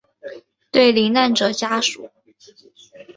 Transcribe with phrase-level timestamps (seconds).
[0.71, 2.09] 对罹难者家属